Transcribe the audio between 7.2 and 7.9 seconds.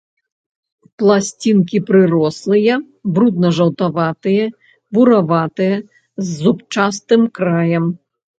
краем.